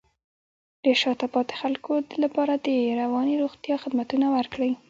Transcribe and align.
د 0.83 0.85
شاته 1.01 1.27
پاتې 1.33 1.53
خلکو 1.61 1.93
لپاره 2.23 2.53
د 2.65 2.67
رواني 3.01 3.35
روغتیا 3.43 3.75
خدمتونه 3.83 4.25
ورکړئ. 4.37 4.71